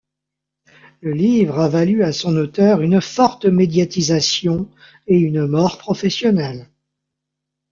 [1.01, 4.67] Le livre a valu à son auteur une forte médiatisation,
[5.05, 6.67] et une mort professionnelle.